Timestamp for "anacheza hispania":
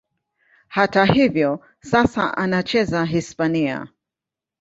2.37-3.87